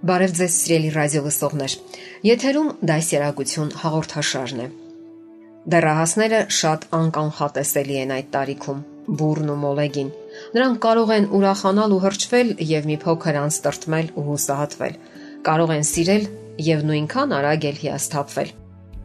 Բարև 0.00 0.30
ձեզ, 0.32 0.54
սիրելի 0.56 0.90
ռադիո 0.94 1.20
լսողներ։ 1.26 1.72
Եթերում 2.24 2.68
դասերակցություն 2.88 3.72
հաղորդաշարն 3.82 4.62
է։ 4.64 4.68
Դեռահասները 5.74 6.38
շատ 6.56 6.86
անկանխատեսելի 6.98 7.98
են 8.00 8.14
այդ 8.16 8.30
տարիքում՝ 8.36 8.80
բուրն 9.20 9.50
ու 9.52 9.58
մոլեգին։ 9.64 10.08
Նրանք 10.56 10.80
կարող 10.86 11.12
են 11.18 11.28
ուրախանալ 11.36 11.92
ու 11.92 12.00
հրճվել 12.06 12.54
եւ 12.70 12.88
մի 12.88 12.96
փոքր 13.04 13.40
անց 13.42 13.60
տրտմել 13.66 14.10
ու 14.16 14.26
հուսահատվել։ 14.30 14.96
Կարող 15.50 15.74
են 15.76 15.86
սիրել 15.90 16.24
եւ 16.70 16.84
նույնքան 16.88 17.36
արագ 17.40 17.68
էլ 17.68 17.80
հիասթափվել։ 17.84 18.50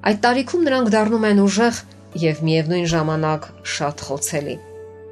Այդ 0.05 0.19
տարիքում 0.23 0.65
նրանք 0.69 0.91
դառնում 0.95 1.29
են 1.35 1.43
ուժեղ 1.43 1.85
եւ 2.23 2.43
միևնույն 2.47 2.91
ժամանակ 2.95 3.53
շատ 3.75 4.07
խոցելի։ 4.07 4.55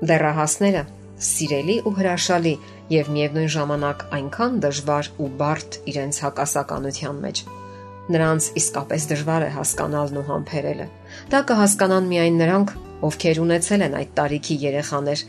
Դեռահասները 0.08 0.84
սիրելի 1.24 1.76
ու 1.84 1.94
հրաշալի 2.00 2.54
եւ 2.92 3.10
միևնույն 3.16 3.52
ժամանակ 3.56 4.04
այնքան 4.18 4.58
դժվար 4.64 5.10
ու 5.24 5.30
բարդ 5.40 5.78
իրենց 5.94 6.20
հակասականության 6.24 7.22
մեջ։ 7.24 7.42
Նրանց 8.14 8.48
իսկապես 8.60 9.06
դժվար 9.14 9.44
է 9.48 9.52
հասկանալն 9.58 10.20
ու 10.20 10.26
համբերելը։ 10.28 10.88
Դա 11.32 11.40
կհասկանան 11.48 12.10
միայն 12.12 12.40
նրանք, 12.44 12.74
ովքեր 13.08 13.40
ունեցել 13.44 13.86
են 13.88 13.98
այդ 14.00 14.12
տարիքի 14.20 14.56
երեխաներ 14.64 15.24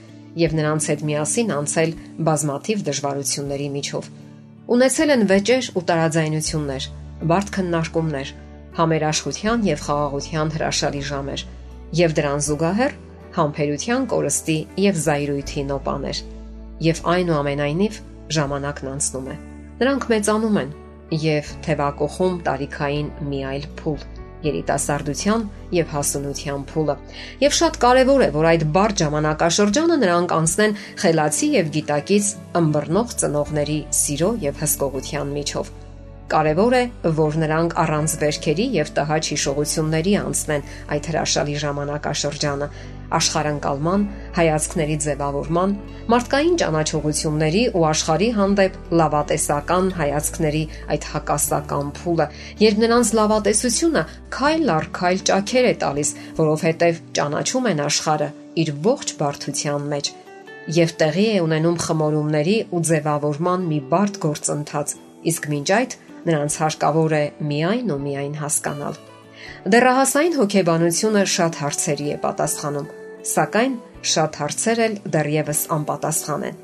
եւ 0.45 0.57
նրանց 0.59 0.89
հետ 0.91 1.05
միասին 1.09 1.53
անցել 1.55 1.91
բազմաթիվ 2.29 2.85
դժվարությունների 2.89 3.69
միջով։ 3.79 4.09
Ունեցել 4.75 5.15
են 5.15 5.25
վեճեր 5.31 5.65
ու 5.79 5.85
տարաձայնություններ, 5.91 6.85
բարդ 7.31 7.49
քննարկումներ, 7.55 8.29
համերաշխության 8.75 9.67
եւ 9.71 9.83
խաղաղության 9.87 10.55
հրաշալի 10.55 11.03
ժամեր 11.15 11.45
եւ 11.95 12.15
դրան 12.19 12.41
զուգահեռ 12.49 12.97
համբերության 13.35 14.07
կորստի 14.11 14.57
եւ 14.85 14.99
զայրույթի 15.05 15.63
նոպաներ 15.71 16.23
եւ 16.83 17.01
այնուամենայնիվ 17.15 18.01
ժամանակն 18.39 18.91
անցնում 18.95 19.31
է։ 19.31 19.37
Նրանք 19.85 20.09
մեծանում 20.15 20.59
են 20.65 20.75
եւ 21.25 21.53
թևակողում 21.67 22.37
տարիքային 22.49 23.09
մի 23.31 23.41
այլ 23.53 23.67
փուլ 23.79 24.05
երիտասարդության 24.45 25.45
եւ 25.75 25.93
հասունության 25.95 26.65
փուլը։ 26.71 26.97
Եվ 27.45 27.55
շատ 27.59 27.79
կարեւոր 27.85 28.25
է, 28.27 28.29
որ 28.35 28.49
այդ 28.51 28.67
բարդ 28.75 29.05
ժամանակաշրջանը 29.05 29.97
նրանք 30.03 30.35
անցնեն 30.41 30.77
խելացի 31.05 31.49
եւ 31.55 31.73
գիտակից 31.79 32.35
ըմբռնող 32.61 33.17
ծնողների 33.25 33.81
սիրո 34.03 34.31
եւ 34.45 34.61
հսկողության 34.65 35.35
միջով 35.39 35.73
Կարևոր 36.25 36.75
է, 36.75 36.83
որ 37.19 37.35
նրանք 37.37 37.75
առանց 37.83 38.13
վերքերի 38.21 38.65
եւ 38.75 38.91
տհաճ 38.97 39.27
հիշողությունների 39.35 40.15
անցնեն 40.21 40.63
այդ 40.95 41.09
հրաշալի 41.11 41.57
ժամանակաշրջանը, 41.65 42.69
աշխարհանկալման, 43.19 44.07
հայացքների 44.39 44.97
ձևավորման, 45.05 45.75
մարդկային 46.15 46.59
ճանաչողությունների 46.63 47.63
ու 47.75 47.85
աշխարհի 47.91 48.31
հանդեպ 48.39 48.79
լավատեսական 49.01 49.91
հայացքների 49.99 50.65
այդ 50.95 51.09
հակասական 51.15 51.93
փուլը, 52.01 52.27
երբ 52.65 52.83
նրանց 52.85 53.15
լավատեսությունը 53.21 54.05
քայլ 54.35 54.75
առ 54.75 54.91
քայլ 54.99 55.25
ճաքեր 55.31 55.71
է 55.71 55.75
տալիս, 55.85 56.11
որովհետև 56.41 57.01
ճանաչում 57.19 57.71
են 57.75 57.83
աշխարհը 57.85 58.29
իր 58.65 58.77
ողջ 58.85 59.17
բարդության 59.21 59.89
մեջ 59.95 60.13
եւ 60.75 60.93
տեղի 61.01 61.25
է 61.35 61.41
ունենում 61.45 61.81
խմորումների 61.85 62.55
ու 62.73 62.83
ձևավորման 62.89 63.67
մի 63.69 63.81
բարդ 63.91 64.21
գործընթաց 64.25 64.95
իսկ 65.29 65.49
մինչ 65.53 65.69
այդ 65.79 65.97
նրանց 66.29 66.61
հարկավոր 66.65 67.17
է 67.21 67.25
միայն 67.51 67.93
ու 67.93 68.01
միայն 68.07 68.39
հասկանալ։ 68.41 69.03
Դեռահասային 69.75 70.35
հոգեբանությունը 70.39 71.23
շատ 71.35 71.61
հարցերի 71.65 72.09
է 72.15 72.17
պատասխանում, 72.25 72.89
սակայն 73.35 73.77
շատ 74.15 74.41
հարցեր 74.41 74.83
էլ 74.87 74.97
դեռևս 75.15 75.61
անպատասխան 75.79 76.43
են։ 76.49 76.59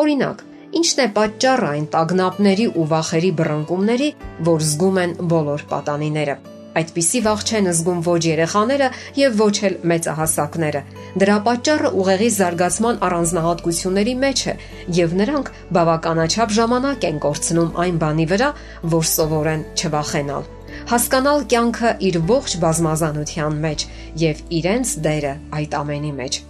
Օրինակ, 0.00 0.44
ինչն 0.80 1.02
է 1.04 1.06
պատճառը 1.18 1.68
այն 1.74 1.90
տագնապների 1.96 2.66
ու 2.80 2.86
վախերի 2.94 3.32
բռնկումների, 3.40 4.08
որ 4.48 4.64
զգում 4.70 5.02
են 5.04 5.12
բոլոր 5.34 5.66
պատանիները։ 5.74 6.36
Այդպիսի 6.80 7.20
վախ 7.24 7.40
չեն 7.50 7.68
զգում 7.74 8.02
ոչ 8.06 8.20
երեխաները 8.30 8.88
եւ 9.18 9.40
ոչ 9.40 9.54
էլ 9.68 9.74
մեծահասակները։ 9.90 10.82
Դրա 11.22 11.38
պատճառը 11.48 11.90
ուղեղի 12.00 12.28
զարգացման 12.36 13.00
առանձնահատկությունների 13.08 14.14
մեջ 14.22 14.44
է 14.52 14.54
եւ 15.00 15.16
նրանք 15.22 15.50
բավականաչափ 15.80 16.56
ժամանակ 16.60 17.08
են 17.10 17.20
կորցնում 17.26 17.74
այն 17.84 18.00
բանի 18.06 18.30
վրա, 18.30 18.54
որ 18.94 19.12
սովոր 19.16 19.52
են 19.56 19.66
չվախենալ 19.74 20.50
հասկանալ 20.90 21.44
կյանքը 21.52 21.90
իր 22.08 22.16
ողջ 22.30 22.54
բազմազանության 22.64 23.58
մեջ 23.64 23.84
եւ 24.22 24.40
իրենց 24.60 24.94
դերը 25.04 25.34
այդ 25.60 25.76
ամենի 25.80 26.12
մեջ։ 26.20 26.40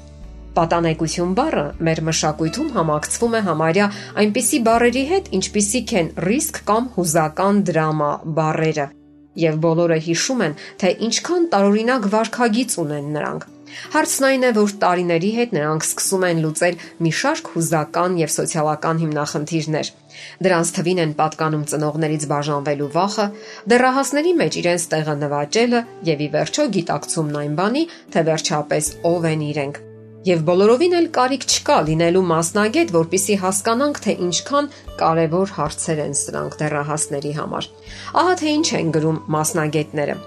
Պատանեկություն 0.51 1.35
բառը 1.39 1.67
մեր 1.87 2.01
մշակույթում 2.11 2.71
համակցվում 2.77 3.37
է 3.39 3.43
համարյա 3.51 3.87
այնպիսի 4.23 4.59
բառերի 4.67 5.05
հետ, 5.11 5.31
ինչպիսիք 5.39 5.95
են 6.01 6.09
ռիսկ 6.27 6.59
կամ 6.71 6.89
հուզական 6.97 7.63
դրամա 7.71 8.11
բառերը, 8.41 8.87
եւ 9.45 9.61
բոլորը 9.65 9.99
հիշում 10.11 10.45
են, 10.49 10.59
թե 10.83 10.93
ինչքան 11.07 11.49
տարօրինակ 11.55 12.11
վարքագիծ 12.15 12.77
ունեն 12.83 13.11
նրանք։ 13.15 13.47
Հարցն 13.95 14.27
այն 14.31 14.47
է, 14.49 14.53
որ 14.61 14.75
տարիների 14.85 15.31
հետ 15.39 15.55
նրանք 15.57 15.87
սկսում 15.89 16.25
են 16.31 16.41
լուծել 16.45 16.81
մի 17.07 17.13
շարք 17.21 17.51
հուզական 17.57 18.17
եւ 18.21 18.33
սոցիալական 18.37 19.03
հիմնախնդիրներ։ 19.05 19.93
Դրանց 20.47 20.73
թվին 20.79 21.03
են 21.05 21.15
պատկանում 21.21 21.69
ծնողներից 21.71 22.25
բաժանվելու 22.31 22.91
վախը, 22.97 23.29
դեռահասների 23.75 24.33
մեջ 24.41 24.59
իրենց 24.65 24.89
տեղը 24.95 25.15
նվաճելը 25.27 25.85
եւ 26.11 26.27
ի 26.27 26.33
վերջո 26.35 26.67
գիտակցումն 26.81 27.39
այն 27.45 27.55
բանի, 27.61 27.87
թե 28.11 28.27
վերջապես 28.31 28.93
ով 29.15 29.31
են 29.35 29.47
իրենք 29.53 29.87
Եվ 30.29 30.43
բոլորովին 30.45 30.95
էլ 30.99 31.07
կարիք 31.17 31.45
չկա 31.49 31.77
լինելու 31.87 32.23
մասնագետ, 32.29 32.91
որpիսի 32.93 33.37
հասկանանք, 33.41 34.01
թե 34.05 34.15
ինչքան 34.27 34.69
կարևոր 35.01 35.55
հարցեր 35.57 36.03
են 36.05 36.13
սրանք 36.21 36.59
դեռահասների 36.61 37.33
համար։ 37.39 37.71
Ահա 38.21 38.35
թե 38.43 38.53
ինչ 38.59 38.69
են 38.83 38.93
գրում 38.99 39.23
մասնագետները։ 39.37 40.19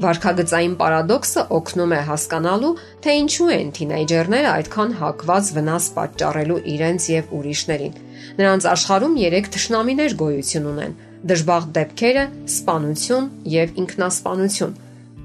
Վարքագծային 0.00 0.74
պարադոքսը 0.80 1.42
օգնում 1.52 1.92
է 1.92 1.98
հասկանալու, 2.08 2.70
թե 3.04 3.16
ինչու 3.22 3.48
են 3.52 3.72
թինեյջերները 3.76 4.48
այդքան 4.52 4.94
հակված 5.02 5.50
վնաս 5.58 5.88
պատճառելու 5.96 6.60
իրենց 6.72 7.08
եւ 7.12 7.34
ուրիշներին։ 7.38 7.98
Նրանց 8.40 8.68
աշխարհում 8.72 9.18
3 9.20 9.52
ճշնամիներ 9.52 10.16
գոյություն 10.22 10.70
ունեն՝ 10.72 10.96
դժբախտ 11.32 11.76
դեպքերը, 11.76 12.24
սպանություն 12.56 13.28
եւ 13.52 13.76
ինքնասպանություն 13.84 14.74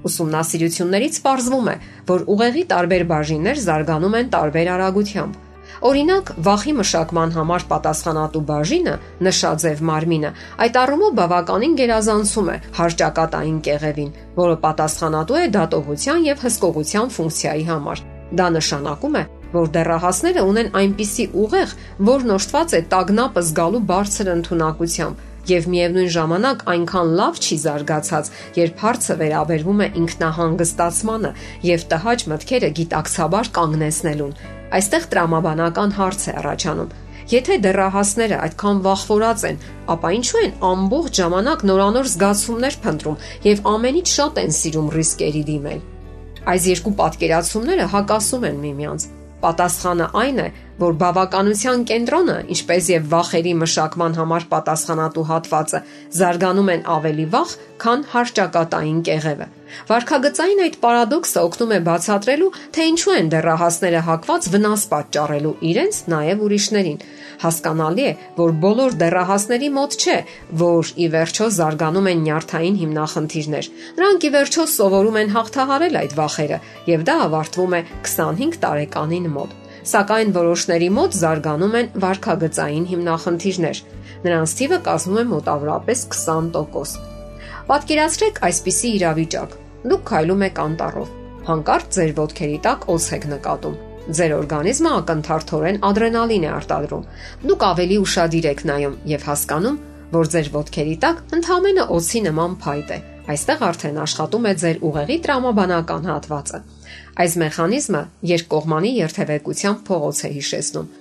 Ուսումնասիրություններից 0.08 1.18
ողջվում 1.26 1.68
է, 1.72 1.76
որ 2.12 2.24
ուղեղի 2.34 2.64
տարբեր 2.72 3.04
բաժիններ 3.12 3.62
զարգանում 3.66 4.18
են 4.20 4.30
տարբեր 4.36 4.70
արագությամբ։ 4.78 5.47
Օրինակ, 5.86 6.32
վախի 6.42 6.74
մշակման 6.80 7.34
համար 7.38 7.66
պատասխանատու 7.70 8.42
բաժինը 8.50 8.94
նշաձև 9.28 9.84
մարմինը 9.90 10.32
այդ 10.66 10.80
առումով 10.82 11.16
բավականին 11.20 11.78
գերազանցում 11.78 12.50
է 12.54 12.58
հարճակատային 12.80 13.60
կեղևին, 13.68 14.12
որը 14.42 14.58
պատասխանատու 14.66 15.38
է 15.38 15.46
դատողության 15.58 16.26
եւ 16.28 16.44
հսկողության 16.48 17.14
ֆունկցիայի 17.18 17.66
համար։ 17.70 18.04
Դա 18.38 18.48
նշանակում 18.58 19.18
է, 19.22 19.24
որ 19.54 19.72
դեռահասները 19.78 20.42
ունեն 20.50 20.74
այնպիսի 20.82 21.26
ուղեղ, 21.46 21.76
որն 22.10 22.34
օժտված 22.38 22.74
է 22.78 22.82
տագնապը 22.92 23.44
զգալու 23.48 23.84
բարձր 23.94 24.32
ընտունակությամբ 24.34 25.26
եւ 25.48 25.68
միևնույն 25.72 26.12
ժամանակ 26.18 26.66
այնքան 26.74 27.14
լավ 27.22 27.40
չի 27.40 27.58
զարգացած, 27.64 28.32
երբ 28.58 28.84
հարցը 28.84 29.18
վերաբերվում 29.22 29.86
է 29.86 29.88
ինքնահանգստացմանը 30.02 31.34
եւ 31.72 31.88
տհաճ 31.96 32.28
մտքերը 32.34 32.72
գիտակցաբար 32.82 33.52
կանգնեցնելուն։ 33.62 34.38
Այստեղ 34.68 35.04
տրամաբանական 35.12 35.94
հարց 35.96 36.24
է 36.28 36.34
առաջանում։ 36.42 36.96
Եթե 37.28 37.56
դեռահասները 37.64 38.38
այդքան 38.48 38.78
վախվորած 38.84 39.44
են, 39.48 39.58
ապա 39.94 40.10
ինչու 40.18 40.42
են 40.44 40.54
ամբողջ 40.68 41.20
ժամանակ 41.20 41.64
նորանոր 41.70 42.10
զգացումներ 42.12 42.78
փնտրում 42.84 43.18
եւ 43.48 43.62
ամենից 43.72 44.14
շատ 44.18 44.40
են 44.44 44.54
սիրում 44.58 44.92
ռիսկերի 44.98 45.44
դիմել։ 45.48 45.82
Այս 46.48 46.68
երկու 46.72 46.94
պատկերացումները 47.00 47.88
հակասում 47.96 48.48
են 48.48 48.62
միմյանց։ 48.64 49.08
Պատասխանը 49.44 50.08
այն 50.24 50.40
է, 50.44 50.48
որ 50.78 50.94
բավականության 51.02 51.84
կենտրոնը, 51.90 52.38
ինչպես 52.54 52.90
եւ 52.94 53.06
վախերի 53.10 53.54
մշակման 53.64 54.18
համար 54.18 54.44
պատասխանատու 54.52 55.24
հատվածը, 55.32 55.80
զարգանում 56.18 56.70
են 56.74 56.84
ավելի 56.98 57.26
վաղ, 57.34 57.54
քան 57.82 58.04
հարճակատային 58.14 59.00
կեղևը։ 59.08 59.48
Վարքագծային 59.90 60.62
այդ 60.64 60.76
պարադոքսը 60.84 61.42
օգնում 61.48 61.74
է 61.76 61.80
բացատրելու, 61.88 62.52
թե 62.78 62.86
ինչու 62.92 63.16
են 63.18 63.32
դեռահասները 63.34 64.02
հակված 64.08 64.48
վնաս 64.54 64.86
պատճառելու 64.94 65.56
իրենց, 65.72 66.00
նաև 66.14 66.46
ուրիշներին։ 66.48 67.02
Հասկանալի 67.44 68.06
է, 68.08 68.14
որ 68.38 68.56
բոլոր 68.64 68.98
դեռահասների 69.02 69.70
մոտ 69.78 69.98
չէ, 69.98 70.18
որ 70.62 70.94
ի 70.98 71.08
վերջո 71.18 71.50
զարգանում 71.58 72.10
են 72.14 72.26
նյարդային 72.28 72.80
հիմնախնդիրներ։ 72.82 73.70
Նրանք 74.00 74.28
ի 74.28 74.34
վերջո 74.38 74.68
սովորում 74.78 75.22
են 75.22 75.32
հաղթահարել 75.38 76.02
այդ 76.02 76.18
վախերը, 76.18 76.60
եւ 76.96 77.08
դա 77.12 77.22
ավարտվում 77.28 77.78
է 77.78 77.86
25 78.08 78.62
տարեկանին 78.66 79.32
մոտ 79.38 79.64
սակայն 79.88 80.34
որոշների 80.36 80.88
մոտ 80.98 81.14
զարգանում 81.18 81.76
են 81.80 81.90
վարքագծային 82.04 82.88
հիմնախնդիրներ։ 82.92 83.80
Նրանց 84.28 84.54
թիվը 84.60 84.80
կազմում 84.88 85.20
է 85.22 85.26
մոտավորապես 85.32 86.02
20%։ 86.16 87.16
Պատկերացրեք 87.68 88.42
այսպիսի 88.48 88.92
իրավիճակ. 88.98 89.56
Դուք 89.88 90.04
քայլում 90.12 90.44
եք 90.48 90.62
անտառով։ 90.68 91.12
Հանկարծ 91.48 91.98
ձեր 91.98 92.12
ոտքերի 92.18 92.58
տակ 92.68 92.88
օս 92.92 93.08
եք 93.18 93.28
նկատում։ 93.32 93.78
Ձեր 94.18 94.34
օրգանիզմը 94.38 94.92
ակնթարթորեն 94.98 95.80
ադրենալին 95.88 96.48
է 96.48 96.52
արտադրում։ 96.58 97.08
Դուք 97.48 97.66
ավելի 97.68 97.98
ուրախadir 98.04 98.48
եք 98.52 98.64
նայում 98.68 98.98
եւ 99.12 99.28
հասկանում, 99.28 99.78
որ 100.18 100.32
ձեր 100.36 100.50
ոտքերի 100.58 100.96
տակ 101.04 101.22
ընդհանրապես 101.38 101.94
օսի 101.98 102.22
նման 102.28 102.58
փայտ 102.64 102.92
է։ 102.96 103.00
Այստեղ 103.28 103.64
արդեն 103.68 104.02
աշխատում 104.08 104.48
է 104.48 104.54
ձեր 104.64 104.78
ուղեղի 104.88 105.18
տրամաբանական 105.28 106.08
հատվածը։ 106.08 106.60
Այս 107.24 107.38
մեխանիզմը 107.44 108.02
երկկողմանի 108.32 108.92
երթևեկությամբ 108.98 109.82
փողոց 109.88 110.20
է 110.28 110.32
հիշեցնում։ 110.38 110.92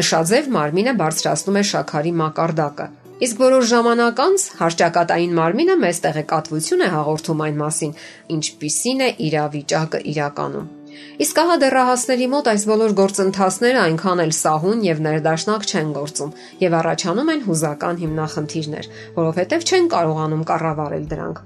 Նշաձև 0.00 0.50
մարմինը 0.54 0.92
բարձրացնում 1.00 1.60
է 1.60 1.62
շաքարի 1.70 2.12
մակարդակը, 2.20 2.86
իսկ 3.26 3.40
որոշ 3.44 3.64
ժամանակ 3.70 4.20
անց 4.24 4.44
հարճակատային 4.60 5.32
մարմինը 5.38 5.74
մեծ 5.84 6.02
տեղեկատվություն 6.04 6.84
է 6.86 6.90
հաղորդում 6.94 7.42
այն 7.46 7.58
մասին, 7.62 7.96
ինչպիսին 8.36 9.02
է 9.06 9.08
իրավիճակը 9.30 10.00
իրականում։ 10.14 10.68
Իսկ 11.24 11.38
ահա 11.42 11.56
դեռահասների 11.62 12.26
մոտ 12.32 12.48
այս 12.50 12.64
բոլոր 12.70 12.94
գործընթացները 13.00 13.80
այնքան 13.82 14.22
էլ 14.24 14.32
սահուն 14.40 14.82
եւ 14.86 15.02
ներդաշնակ 15.06 15.68
չեն 15.70 15.94
գործում 16.00 16.34
եւ 16.64 16.76
առաջանում 16.80 17.32
են 17.34 17.46
հուզական 17.46 18.00
հիմնախնդիրներ, 18.02 18.90
որովհետեւ 19.20 19.66
չեն 19.70 19.90
կարողանում 19.94 20.44
կառավարել 20.50 21.08
դրանք։ 21.14 21.42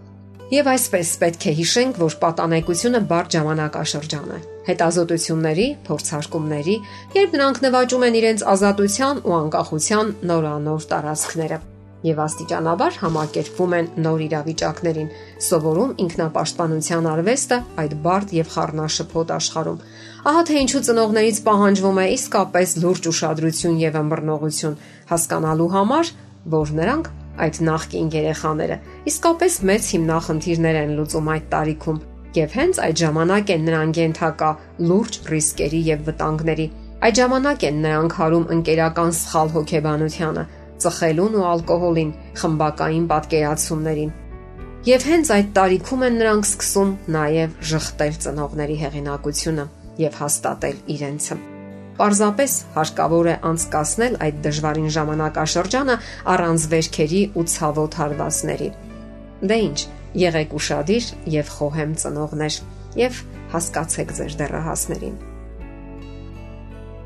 Եվ 0.55 0.69
այսպես 0.71 1.09
պետք 1.19 1.45
է 1.51 1.53
հիշենք, 1.59 1.97
որ 1.99 2.15
պատանեկությունը 2.21 2.99
բարդ 3.11 3.35
ժամանակաշրջան 3.35 4.27
է։ 4.35 4.37
Հետազոտությունների, 4.69 5.65
փորձարկումների, 5.89 6.77
երբ 7.17 7.35
նրանք 7.35 7.59
նվաճում 7.65 8.05
են 8.09 8.19
իրենց 8.21 8.45
ազատության 8.53 9.23
ու 9.25 9.35
անկախության 9.41 10.13
նորանոր 10.31 10.87
տարածքները 10.93 11.59
եւ 12.05 12.21
աստիճանաբար 12.21 12.99
համակերպվում 13.01 13.75
են 13.79 13.87
նոր 14.05 14.23
իրավիճակներին, 14.29 15.11
սովորում 15.49 15.95
ինքնապաշտպանության 16.05 17.11
արվեստը 17.15 17.59
այդ 17.83 17.95
բարդ 18.05 18.35
եւ 18.39 18.55
խառնաշփոթ 18.55 19.35
աշխարհում։ 19.41 19.83
Ահա 20.29 20.43
թե 20.53 20.63
ինչու 20.65 20.85
ծնողներից 20.91 21.43
պահանջվում 21.49 22.01
է 22.05 22.07
իսկապես 22.21 22.79
լուրջ 22.85 23.11
ուշադրություն 23.15 23.83
եւ 23.89 24.01
ըմբռնողություն 24.05 24.81
հասկանալու 25.15 25.71
համար, 25.75 26.15
որ 26.55 26.75
նրանք 26.85 27.13
այդ 27.45 27.61
նախկին 27.69 28.11
երեխաները 28.15 28.81
իսկապես 29.11 29.61
մեծ 29.71 29.93
հիմնախնդիրներ 29.95 30.81
են 30.85 30.99
լուծում 30.99 31.31
այդ 31.35 31.47
տարիքում 31.55 32.03
եւ 32.35 32.55
հենց 32.59 32.81
այդ 32.83 32.97
ժամանակ 32.99 33.51
են 33.55 33.65
նրանք 33.69 33.99
ենթակա 34.01 34.49
լուրջ 34.91 35.19
ռիսկերի 35.31 35.81
եւ 35.89 36.03
վտանգների։ 36.09 36.67
Այդ 37.05 37.21
ժամանակ 37.21 37.67
են 37.69 37.79
նրանք 37.85 38.17
հարում 38.19 38.47
ընկերական 38.57 39.15
սխալ 39.21 39.55
հոգեբանությանը, 39.55 40.45
ծխելուն 40.85 41.39
ու 41.39 41.47
ալկոհոլին, 41.53 42.13
խմբակային 42.43 43.09
պատկերացումներին։ 43.15 44.13
Եվ 44.91 45.09
հենց 45.15 45.33
այդ 45.39 45.55
տարիքում 45.61 46.07
են 46.11 46.21
նրանք 46.25 46.51
սկսում 46.51 46.95
նաև 47.15 47.57
շղթել 47.71 48.21
ծնողների 48.27 48.79
հեղինակությունը 48.85 49.67
եւ 50.05 50.23
հաստատել 50.25 50.87
իրենցը։ 50.99 51.54
Պարզապես 51.95 52.55
հարկավոր 52.75 53.29
է 53.31 53.35
անցկасնել 53.51 54.17
այդ 54.27 54.39
դժվարին 54.45 54.89
ժամանակաշրջանը 54.95 55.95
առանց 56.35 56.65
վերքերի 56.73 57.21
ու 57.39 57.45
ցավոտ 57.55 57.99
հարվածների։ 58.01 58.71
Դե 59.45 59.59
ի՞նչ, 59.67 59.79
եղեք 60.25 60.57
ուրախadir 60.59 61.07
եւ 61.35 61.53
խոհեմ 61.55 61.95
ծնողներ 62.03 62.59
եւ 62.99 63.23
հասկացեք 63.55 64.13
ձեր 64.19 64.37
դեռահասներին։ 64.43 65.17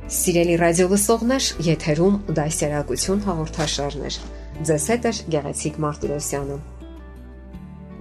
Սիրելի 0.08 0.56
ռադիոլսողներ, 0.62 1.46
եթերում 1.68 2.14
դասերակցություն 2.38 3.24
հաղորդաշարներ։ 3.28 4.14
Ձեզ 4.68 4.86
հետ 4.88 5.08
է 5.08 5.12
Գեղեցիկ 5.34 5.80
Մարտիրոսյանը։ 5.84 6.56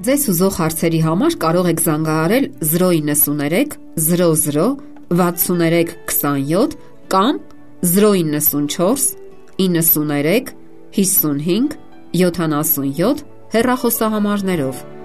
Ձեզ 0.07 0.23
ուզող 0.31 0.59
հարցերի 0.61 1.01
համար 1.03 1.35
կարող 1.43 1.67
եք 1.73 1.83
զանգահարել 1.83 2.45
093 2.71 3.75
00 4.07 4.96
6327 5.09 6.77
կամ 7.07 7.39
094 7.83 9.15
93 9.57 10.55
55 10.91 11.77
77 12.13 13.25
հեռախոսահամարներով 13.53 14.96